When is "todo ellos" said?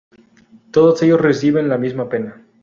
0.71-1.21